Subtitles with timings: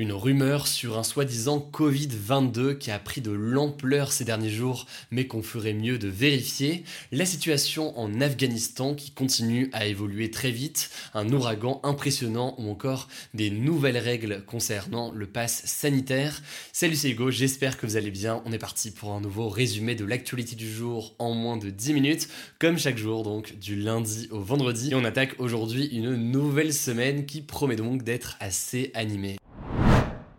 [0.00, 5.26] Une rumeur sur un soi-disant Covid-22 qui a pris de l'ampleur ces derniers jours, mais
[5.26, 6.84] qu'on ferait mieux de vérifier.
[7.10, 13.08] La situation en Afghanistan qui continue à évoluer très vite, un ouragan impressionnant ou encore
[13.34, 16.42] des nouvelles règles concernant le pass sanitaire.
[16.72, 18.40] Salut c'est Hugo, j'espère que vous allez bien.
[18.46, 21.94] On est parti pour un nouveau résumé de l'actualité du jour en moins de 10
[21.94, 22.28] minutes,
[22.60, 24.92] comme chaque jour donc du lundi au vendredi.
[24.92, 29.38] Et on attaque aujourd'hui une nouvelle semaine qui promet donc d'être assez animée.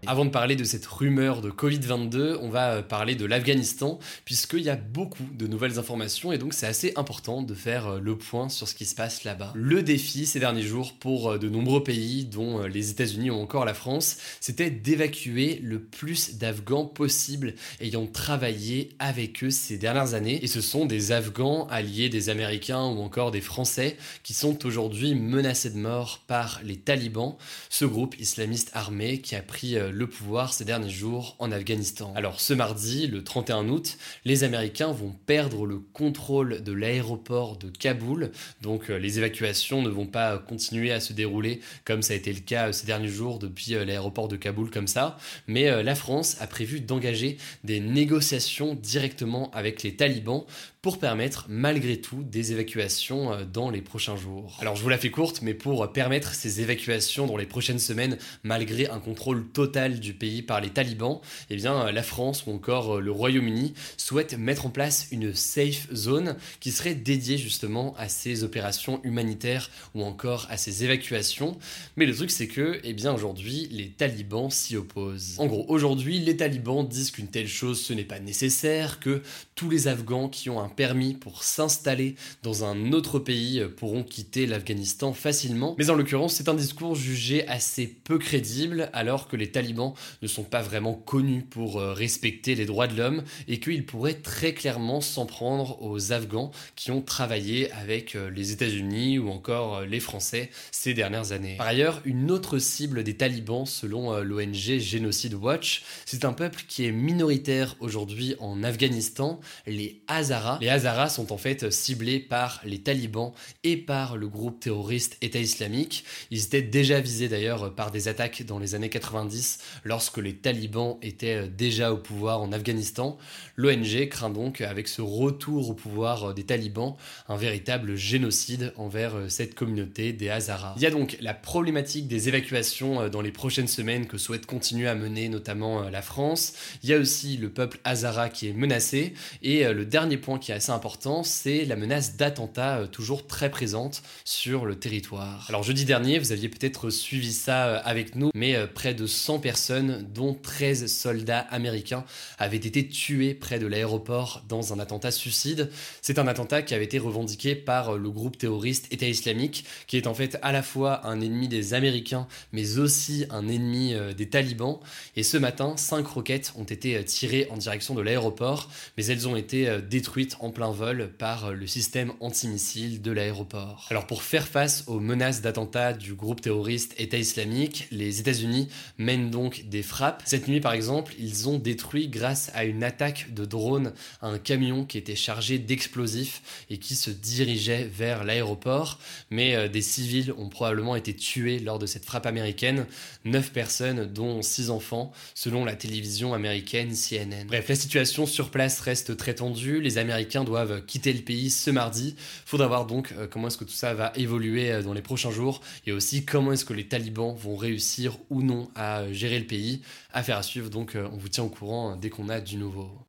[0.09, 4.61] Avant de parler de cette rumeur de Covid-22, on va euh, parler de l'Afghanistan, puisqu'il
[4.61, 8.17] y a beaucoup de nouvelles informations et donc c'est assez important de faire euh, le
[8.17, 9.53] point sur ce qui se passe là-bas.
[9.53, 13.65] Le défi ces derniers jours pour euh, de nombreux pays, dont les États-Unis ou encore
[13.65, 20.43] la France, c'était d'évacuer le plus d'Afghans possible ayant travaillé avec eux ces dernières années.
[20.43, 25.13] Et ce sont des Afghans alliés des Américains ou encore des Français qui sont aujourd'hui
[25.13, 27.37] menacés de mort par les talibans,
[27.69, 32.14] ce groupe islamiste armé qui a pris le pouvoir ces derniers jours en Afghanistan.
[32.16, 37.69] Alors ce mardi, le 31 août, les Américains vont perdre le contrôle de l'aéroport de
[37.69, 42.17] Kaboul, donc euh, les évacuations ne vont pas continuer à se dérouler comme ça a
[42.17, 45.83] été le cas euh, ces derniers jours depuis euh, l'aéroport de Kaboul comme ça, mais
[45.83, 50.45] la France a prévu d'engager des négociations directement avec les talibans
[50.82, 54.58] pour permettre malgré tout des évacuations euh, dans les prochains jours.
[54.62, 58.17] Alors je vous la fais courte, mais pour permettre ces évacuations dans les prochaines semaines,
[58.44, 61.20] malgré un contrôle total du pays par les talibans,
[61.50, 65.36] eh bien euh, la France ou encore euh, le Royaume-Uni souhaitent mettre en place une
[65.36, 71.58] safe zone qui serait dédiée justement à ces opérations humanitaires ou encore à ces évacuations.
[71.98, 75.36] Mais le truc c'est que, eh bien aujourd'hui, les talibans s'y opposent.
[75.40, 79.22] En gros, aujourd'hui, les talibans disent qu'une telle chose ce n'est pas nécessaire, que
[79.56, 84.03] tous les Afghans qui ont un permis pour s'installer dans un autre pays euh, pourront
[84.03, 85.75] quitter l'Afghanistan facilement.
[85.77, 90.27] Mais en l'occurrence, c'est un discours jugé assez peu crédible alors que les talibans ne
[90.27, 94.53] sont pas vraiment connus pour euh, respecter les droits de l'homme et qu'ils pourraient très
[94.53, 99.99] clairement s'en prendre aux Afghans qui ont travaillé avec euh, les États-Unis ou encore les
[99.99, 101.57] Français ces dernières années.
[101.57, 106.86] Par ailleurs, une autre cible des talibans selon l'ONG Genocide Watch, c'est un peuple qui
[106.86, 112.80] est minoritaire aujourd'hui en Afghanistan, les Hazaras, les Hazaras sont en fait ciblés par les
[112.80, 113.31] talibans
[113.64, 116.03] et par le groupe terroriste État islamique.
[116.31, 120.98] Ils étaient déjà visés d'ailleurs par des attaques dans les années 90 lorsque les talibans
[121.02, 123.17] étaient déjà au pouvoir en Afghanistan.
[123.55, 126.95] L'ONG craint donc avec ce retour au pouvoir des talibans
[127.27, 130.74] un véritable génocide envers cette communauté des Hazaras.
[130.77, 134.88] Il y a donc la problématique des évacuations dans les prochaines semaines que souhaite continuer
[134.88, 136.53] à mener notamment la France.
[136.83, 140.49] Il y a aussi le peuple Hazara qui est menacé et le dernier point qui
[140.51, 145.45] est assez important, c'est la menace d'attentat euh, toujours très présente sur le territoire.
[145.50, 149.06] Alors jeudi dernier, vous aviez peut-être suivi ça euh, avec nous, mais euh, près de
[149.06, 152.06] 100 personnes, dont 13 soldats américains,
[152.38, 155.69] avaient été tués près de l'aéroport dans un attentat suicide.
[156.01, 160.07] C'est un attentat qui avait été revendiqué par le groupe terroriste État islamique, qui est
[160.07, 164.80] en fait à la fois un ennemi des Américains, mais aussi un ennemi des talibans.
[165.16, 169.36] Et ce matin, 5 roquettes ont été tirées en direction de l'aéroport, mais elles ont
[169.36, 173.88] été détruites en plein vol par le système antimissile de l'aéroport.
[173.89, 179.30] Alors pour faire face aux menaces d'attentats du groupe terroriste État islamique, les États-Unis mènent
[179.30, 180.22] donc des frappes.
[180.25, 184.86] Cette nuit par exemple, ils ont détruit grâce à une attaque de drone un camion
[184.86, 189.00] qui était chargé d'explosifs et qui se dirigeait vers l'aéroport,
[189.30, 192.86] mais euh, des civils ont probablement été tués lors de cette frappe américaine,
[193.25, 197.46] 9 personnes dont 6 enfants selon la télévision américaine CNN.
[197.48, 201.72] Bref, la situation sur place reste très tendue, les Américains doivent quitter le pays ce
[201.72, 202.16] mardi.
[202.46, 205.31] Faudra voir donc euh, comment est-ce que tout ça va évoluer euh, dans les prochains
[205.31, 209.40] jours et aussi comment est-ce que les talibans vont réussir ou non à euh, gérer
[209.40, 209.81] le pays.
[210.14, 213.09] Affaire à suivre, donc on vous tient au courant dès qu'on a du nouveau.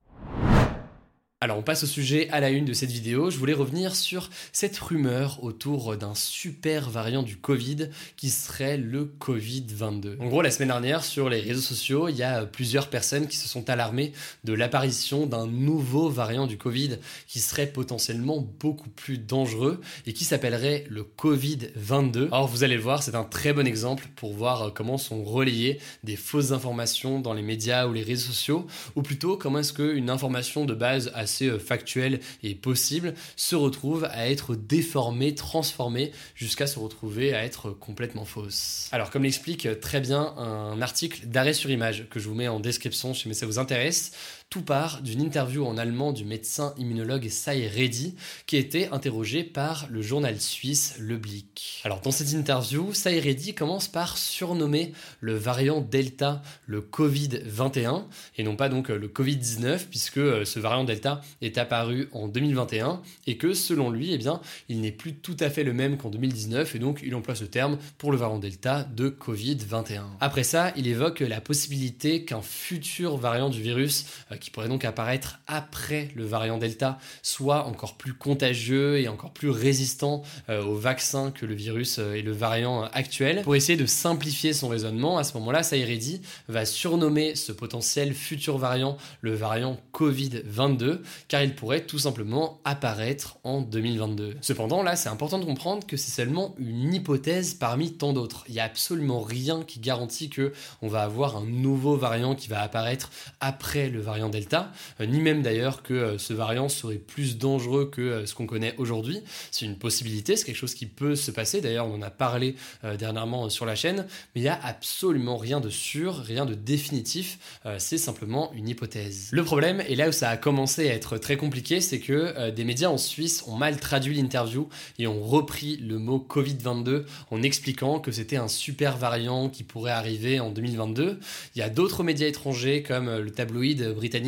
[1.42, 3.30] Alors on passe au sujet à la une de cette vidéo.
[3.30, 7.88] Je voulais revenir sur cette rumeur autour d'un super variant du Covid
[8.18, 10.20] qui serait le Covid-22.
[10.20, 13.38] En gros, la semaine dernière, sur les réseaux sociaux, il y a plusieurs personnes qui
[13.38, 14.12] se sont alarmées
[14.44, 20.26] de l'apparition d'un nouveau variant du Covid qui serait potentiellement beaucoup plus dangereux et qui
[20.26, 22.26] s'appellerait le Covid-22.
[22.26, 25.80] Alors vous allez le voir, c'est un très bon exemple pour voir comment sont relayées
[26.04, 30.10] des fausses informations dans les médias ou les réseaux sociaux, ou plutôt comment est-ce qu'une
[30.10, 36.66] information de base a euh, factuel et possible, se retrouve à être déformé, transformé, jusqu'à
[36.66, 38.88] se retrouver à être complètement fausse.
[38.92, 42.60] Alors comme l'explique très bien un article d'arrêt sur image que je vous mets en
[42.60, 44.12] description si ça vous intéresse,
[44.50, 48.16] tout part d'une interview en allemand du médecin immunologue Sai Reddy,
[48.46, 51.80] qui été interrogé par le journal suisse Le Blick.
[51.84, 58.06] Alors dans cette interview, Sai Reddy commence par surnommer le variant Delta le Covid-21
[58.38, 63.02] et non pas donc le Covid-19 puisque euh, ce variant Delta est apparu en 2021
[63.28, 66.10] et que selon lui, eh bien, il n'est plus tout à fait le même qu'en
[66.10, 70.02] 2019 et donc il emploie ce terme pour le variant Delta de Covid-21.
[70.18, 74.84] Après ça, il évoque la possibilité qu'un futur variant du virus euh, qui pourrait donc
[74.84, 80.74] apparaître après le variant Delta, soit encore plus contagieux et encore plus résistant euh, au
[80.74, 83.42] vaccin que le virus euh, et le variant actuel.
[83.42, 88.58] Pour essayer de simplifier son raisonnement, à ce moment-là, Saïredi va surnommer ce potentiel futur
[88.58, 94.36] variant le variant Covid-22, car il pourrait tout simplement apparaître en 2022.
[94.40, 98.44] Cependant, là, c'est important de comprendre que c'est seulement une hypothèse parmi tant d'autres.
[98.48, 100.52] Il n'y a absolument rien qui garantit que
[100.82, 103.10] on va avoir un nouveau variant qui va apparaître
[103.40, 107.90] après le variant Delta, euh, ni même d'ailleurs que euh, ce variant serait plus dangereux
[107.90, 109.20] que euh, ce qu'on connaît aujourd'hui.
[109.50, 111.60] C'est une possibilité, c'est quelque chose qui peut se passer.
[111.60, 112.54] D'ailleurs, on en a parlé
[112.98, 117.38] dernièrement sur la chaîne, mais il n'y a absolument rien de sûr, rien de définitif.
[117.78, 119.28] c'est simplement une hypothèse.
[119.32, 122.64] Le problème, et là où ça a commencé à être très compliqué, c'est que des
[122.64, 124.68] médias en Suisse ont mal traduit l'interview
[124.98, 129.92] et ont repris le mot Covid-22 en expliquant que c'était un super variant qui pourrait
[129.92, 131.18] arriver en 2022.
[131.54, 134.19] Il y a d'autres médias étrangers comme le tabloïd britannique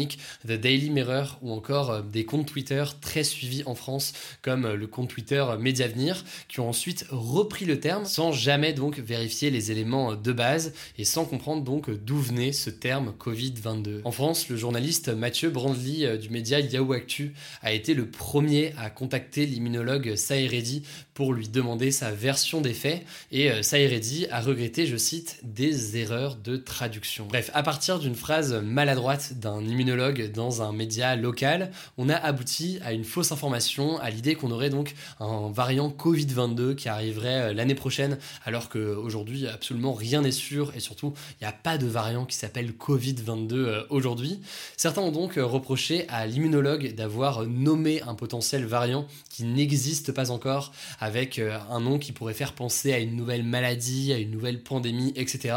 [0.47, 4.13] The Daily Mirror ou encore euh, des comptes Twitter très suivis en France
[4.43, 8.99] comme euh, le compte Twitter Mediavenir qui ont ensuite repris le terme sans jamais donc
[8.99, 14.01] vérifier les éléments euh, de base et sans comprendre donc d'où venait ce terme Covid-22.
[14.05, 18.91] En France, le journaliste Mathieu Brandly du média Yahoo Actu a été le premier à
[18.91, 20.83] contacter l'immunologue Saïredi
[21.15, 26.37] pour lui demander sa version des faits et Saïredi a regretté, je cite, des erreurs
[26.37, 27.27] de traduction.
[27.27, 32.79] Bref, à partir d'une phrase maladroite d'un immunologue dans un média local, on a abouti
[32.85, 37.53] à une fausse information, à l'idée qu'on aurait donc un variant Covid-22 qui arriverait euh,
[37.53, 41.87] l'année prochaine, alors qu'aujourd'hui absolument rien n'est sûr et surtout il n'y a pas de
[41.87, 44.41] variant qui s'appelle Covid-22 euh, aujourd'hui.
[44.77, 50.31] Certains ont donc euh, reproché à l'immunologue d'avoir nommé un potentiel variant qui n'existe pas
[50.31, 54.63] encore avec un nom qui pourrait faire penser à une nouvelle maladie, à une nouvelle
[54.63, 55.55] pandémie, etc.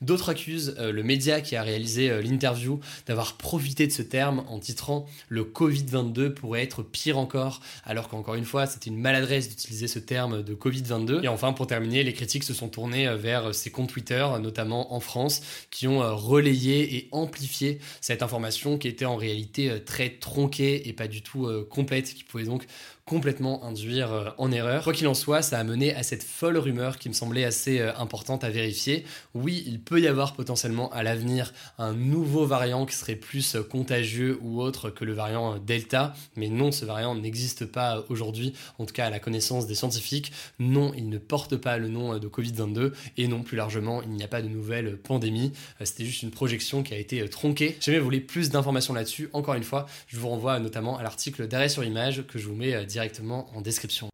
[0.00, 5.06] D'autres accusent le média qui a réalisé l'interview d'avoir profiter de ce terme en titrant
[5.30, 9.98] le Covid-22 pourrait être pire encore, alors qu'encore une fois, c'était une maladresse d'utiliser ce
[9.98, 11.24] terme de Covid-22.
[11.24, 14.92] Et enfin, pour terminer, les critiques se sont tournées euh, vers ces comptes Twitter, notamment
[14.92, 19.78] en France, qui ont euh, relayé et amplifié cette information qui était en réalité euh,
[19.78, 22.66] très tronquée et pas du tout complète, qui pouvait donc
[23.06, 24.82] complètement induire euh, en erreur.
[24.82, 27.78] Quoi qu'il en soit, ça a mené à cette folle rumeur qui me semblait assez
[27.78, 29.04] euh, importante à vérifier.
[29.32, 33.62] Oui, il peut y avoir potentiellement à l'avenir un nouveau variant qui serait plus euh,
[33.62, 38.86] contagieux ou autre que le variant Delta, mais non, ce variant n'existe pas aujourd'hui, en
[38.86, 40.32] tout cas à la connaissance des scientifiques.
[40.58, 44.24] Non, il ne porte pas le nom de Covid-22 et non, plus largement, il n'y
[44.24, 45.52] a pas de nouvelle pandémie.
[45.84, 47.76] C'était juste une projection qui a été tronquée.
[47.80, 51.02] Si jamais vous voulez plus d'informations là-dessus, encore une fois, je vous renvoie notamment à
[51.02, 54.10] l'article d'arrêt sur image que je vous mets directement en description.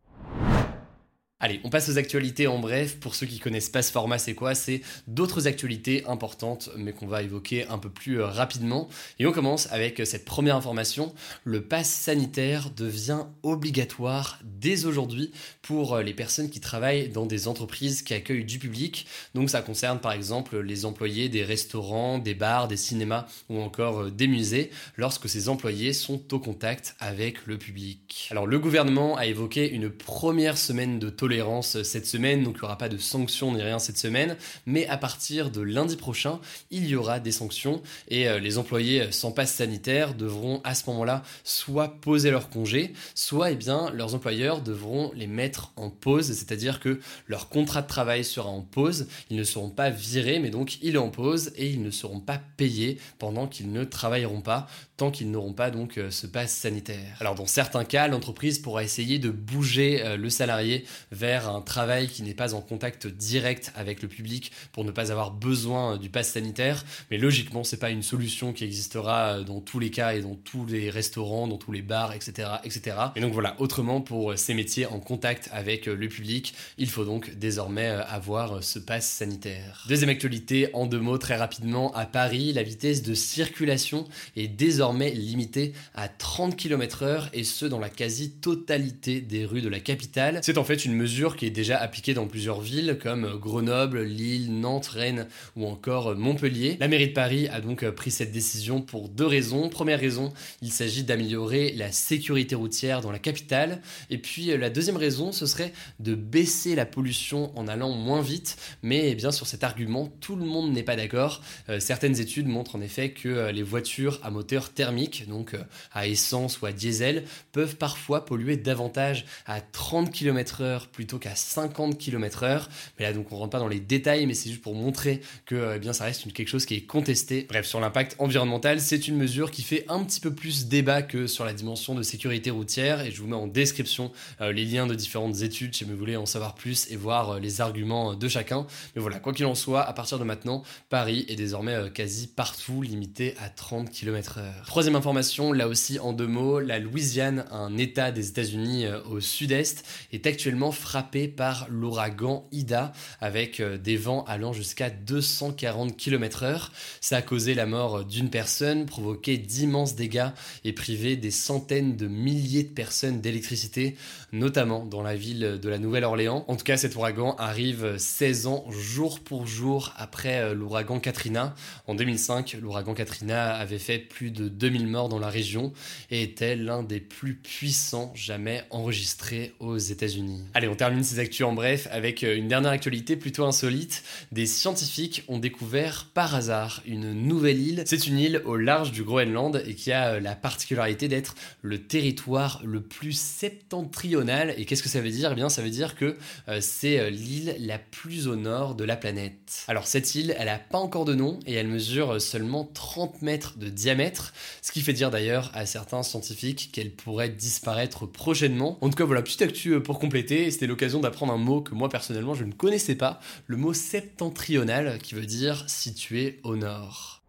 [1.45, 3.01] Allez, on passe aux actualités en bref.
[3.01, 4.55] Pour ceux qui connaissent pas ce format, c'est quoi?
[4.55, 8.89] C'est d'autres actualités importantes, mais qu'on va évoquer un peu plus euh, rapidement.
[9.19, 11.13] Et on commence avec euh, cette première information.
[11.43, 15.33] Le pass sanitaire devient obligatoire dès aujourd'hui
[15.63, 19.09] pour euh, les personnes qui travaillent dans des entreprises qui accueillent du public.
[19.35, 24.13] Donc ça concerne par exemple les employés des restaurants, des bars, des cinémas ou encore
[24.13, 28.29] des musées, lorsque ces employés sont au contact avec le public.
[28.31, 31.32] Alors le gouvernement a évoqué une première semaine de tolérance
[31.63, 34.37] cette semaine, donc il n'y aura pas de sanctions ni rien cette semaine,
[34.67, 37.83] mais à partir de lundi prochain, il y aura des sanctions.
[38.09, 42.93] Et euh, les employés sans passe sanitaire devront à ce moment-là soit poser leur congé,
[43.15, 47.87] soit eh bien leurs employeurs devront les mettre en pause, c'est-à-dire que leur contrat de
[47.87, 51.53] travail sera en pause, ils ne seront pas virés, mais donc il est en pause
[51.57, 55.73] et ils ne seront pas payés pendant qu'ils ne travailleront pas tant qu'ils n'auront pas
[55.73, 57.17] donc euh, ce passe sanitaire.
[57.19, 62.09] Alors dans certains cas, l'entreprise pourra essayer de bouger euh, le salarié vers un travail
[62.09, 65.99] qui n'est pas en contact direct avec le public pour ne pas avoir besoin euh,
[65.99, 70.15] du pass sanitaire, mais logiquement c'est pas une solution qui existera dans tous les cas
[70.15, 72.97] et dans tous les restaurants, dans tous les bars, etc., etc.
[73.17, 77.35] Et donc voilà, autrement pour ces métiers en contact avec le public, il faut donc
[77.37, 79.85] désormais avoir ce pass sanitaire.
[79.89, 85.11] Deuxième actualité, en deux mots très rapidement, à Paris, la vitesse de circulation est désormais
[85.11, 90.41] limitée à 30 km/h et ce dans la quasi-totalité des rues de la capitale.
[90.43, 94.53] C'est en fait une mesure qui est déjà appliquée dans plusieurs villes comme Grenoble, Lille,
[94.61, 96.77] Nantes, Rennes ou encore Montpellier.
[96.79, 99.69] La mairie de Paris a donc pris cette décision pour deux raisons.
[99.69, 103.83] Première raison, il s'agit d'améliorer la sécurité routière dans la capitale.
[104.11, 108.57] Et puis la deuxième raison, ce serait de baisser la pollution en allant moins vite.
[108.83, 111.43] Mais eh bien sur cet argument, tout le monde n'est pas d'accord.
[111.69, 115.63] Euh, certaines études montrent en effet que euh, les voitures à moteur thermique, donc euh,
[115.93, 121.99] à essence ou à diesel, peuvent parfois polluer davantage à 30 km/h plutôt qu'à 50
[121.99, 122.69] km/h.
[122.99, 125.75] Mais là, donc, on rentre pas dans les détails, mais c'est juste pour montrer que
[125.77, 127.47] eh bien, ça reste quelque chose qui est contesté.
[127.49, 131.27] Bref, sur l'impact environnemental, c'est une mesure qui fait un petit peu plus débat que
[131.27, 133.01] sur la dimension de sécurité routière.
[133.01, 136.27] Et je vous mets en description les liens de différentes études si vous voulez en
[136.27, 138.67] savoir plus et voir les arguments de chacun.
[138.95, 142.83] Mais voilà, quoi qu'il en soit, à partir de maintenant, Paris est désormais quasi partout
[142.83, 144.65] limité à 30 km/h.
[144.67, 149.21] Troisième information, là aussi en deux mots, la Louisiane, un état des États-Unis euh, au
[149.21, 156.69] sud-est, est actuellement frappé par l'ouragan Ida avec euh, des vents allant jusqu'à 240 km/h.
[157.01, 160.31] Ça a causé la mort d'une personne, provoqué d'immenses dégâts
[160.65, 163.97] et privé des centaines de milliers de personnes d'électricité,
[164.33, 166.45] notamment dans la ville de la Nouvelle-Orléans.
[166.49, 171.55] En tout cas, cet ouragan arrive 16 ans jour pour jour après euh, l'ouragan Katrina.
[171.87, 175.73] En 2005, l'ouragan Katrina avait fait plus de 2000 morts dans la région
[176.11, 180.43] et était l'un des plus puissants jamais enregistrés aux États-Unis.
[180.55, 184.03] Allez, on termine ces actus en bref avec euh, une dernière actualité plutôt insolite.
[184.33, 187.83] Des scientifiques ont découvert par hasard une nouvelle île.
[187.85, 191.83] C'est une île au large du Groenland et qui a euh, la particularité d'être le
[191.83, 194.55] territoire le plus septentrional.
[194.57, 195.33] Et qu'est-ce que ça veut dire?
[195.33, 196.17] Eh bien, ça veut dire que
[196.49, 199.65] euh, c'est l'île la plus au nord de la planète.
[199.69, 203.59] Alors cette île, elle n'a pas encore de nom et elle mesure seulement 30 mètres
[203.59, 208.79] de diamètre, ce qui fait dire d'ailleurs à certains scientifiques qu'elle pourrait disparaître prochainement.
[208.81, 212.35] En tout cas, voilà, petite actu pour compléter, l'occasion d'apprendre un mot que moi personnellement
[212.35, 217.23] je ne connaissais pas, le mot septentrional qui veut dire situé au nord.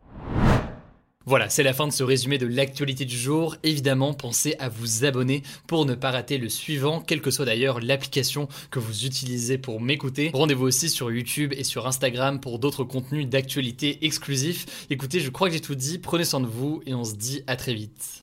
[1.25, 3.55] Voilà, c'est la fin de ce résumé de l'actualité du jour.
[3.63, 7.79] Évidemment, pensez à vous abonner pour ne pas rater le suivant, quelle que soit d'ailleurs
[7.79, 10.31] l'application que vous utilisez pour m'écouter.
[10.33, 14.85] Rendez-vous aussi sur YouTube et sur Instagram pour d'autres contenus d'actualité exclusifs.
[14.89, 17.41] Écoutez, je crois que j'ai tout dit, prenez soin de vous et on se dit
[17.47, 18.23] à très vite.